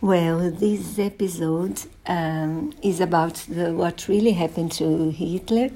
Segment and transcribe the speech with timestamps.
[0.00, 5.70] Well, this episode um, is about the, what really happened to Hitler,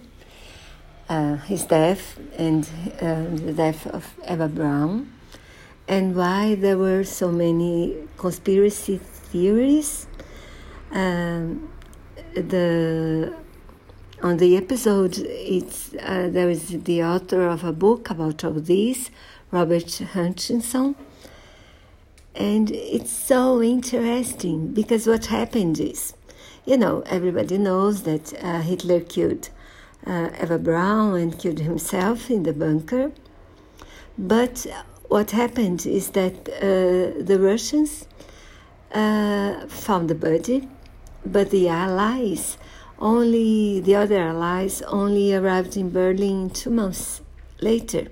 [1.09, 2.65] uh, his death, and
[3.01, 5.13] uh, the death of Eva Braun,
[5.89, 10.07] and why there were so many conspiracy theories.
[10.93, 11.69] Um,
[12.33, 13.35] the
[14.23, 19.11] on the episode, it's uh, there is the author of a book about all this,
[19.51, 20.95] Robert Hutchinson
[22.35, 26.15] and it's so interesting because what happened is,
[26.65, 29.51] you know, everybody knows that uh, Hitler killed
[30.07, 33.13] uh, Eva Braun and killed himself in the bunker.
[34.17, 34.67] But
[35.09, 38.07] what happened is that uh, the Russians
[38.93, 40.69] uh, found the body,
[41.25, 42.57] but the Allies
[42.99, 47.21] only, the other Allies only arrived in Berlin two months
[47.61, 48.09] later.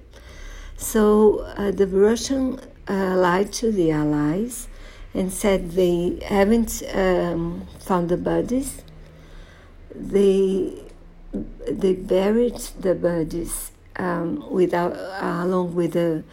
[0.76, 4.66] So uh, the Russian uh, lied to the Allies
[5.14, 8.82] and said they haven't um, found the bodies.
[9.94, 10.74] They
[11.70, 16.24] they buried the bodies um, without, uh, along with the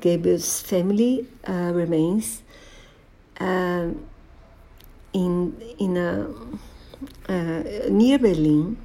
[0.00, 2.42] Goebbels family uh, remains
[3.38, 4.06] um,
[5.12, 6.28] in in a
[7.28, 8.78] uh, near Berlin.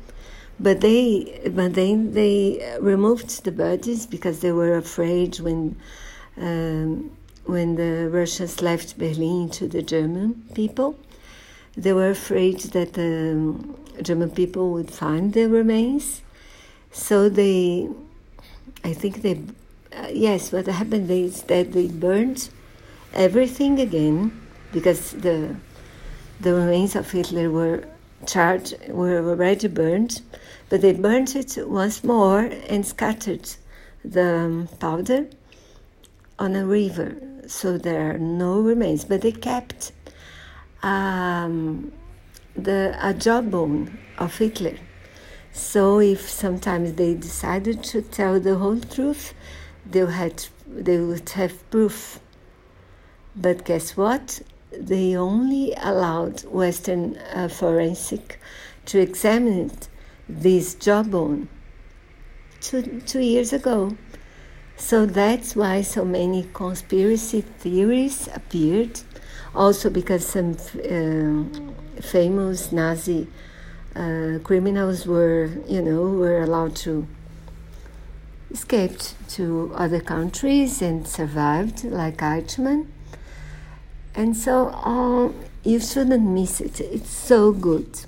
[0.59, 5.77] But they but then they removed the bodies because they were afraid when
[6.37, 7.11] um,
[7.45, 10.97] when the Russians left Berlin to the German people.
[11.75, 13.55] They were afraid that the
[14.01, 16.21] German people would find the remains.
[16.91, 17.89] So they,
[18.83, 19.41] I think they,
[19.95, 22.49] uh, yes, what happened is that they burned
[23.13, 25.55] everything again because the
[26.41, 27.83] the remains of Hitler were
[28.25, 30.21] charred, were already burned,
[30.69, 33.47] but they burned it once more and scattered
[34.03, 35.27] the powder
[36.39, 37.15] on a river,
[37.51, 39.05] so there are no remains.
[39.05, 39.91] But they kept
[40.81, 41.91] um,
[42.55, 44.77] the a jawbone of Hitler.
[45.51, 49.33] So if sometimes they decided to tell the whole truth,
[49.85, 52.19] they had they would have proof.
[53.35, 54.41] But guess what?
[54.71, 58.39] They only allowed Western uh, forensic
[58.85, 59.71] to examine
[60.29, 61.49] this jawbone
[62.61, 63.97] two, two years ago.
[64.81, 68.99] So that's why so many conspiracy theories appeared.
[69.53, 73.27] Also, because some uh, famous Nazi
[73.95, 77.07] uh, criminals were, you know, were allowed to
[78.49, 78.97] escape
[79.29, 82.87] to other countries and survived, like Eichmann.
[84.15, 86.81] And so, um, you shouldn't miss it.
[86.81, 88.05] It's so good.